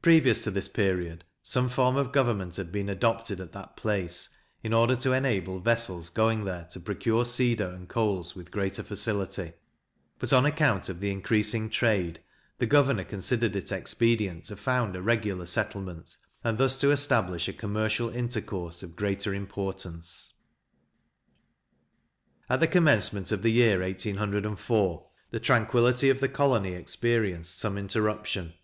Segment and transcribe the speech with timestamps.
[0.00, 4.28] Previous to this period, some form of government had been adopted at that place,
[4.62, 9.54] in order to enable vessels going there to procure cedar and coals with greater facility;
[10.20, 12.20] but, on account of the increasing trade,
[12.58, 17.52] the governor considered it expedient to found a regular settlement, and thus to establish a
[17.52, 20.34] commercial intercourse of greater importance.
[22.48, 28.54] At the commencement of the year 1804, the tranquillity of the colony experienced some interruption.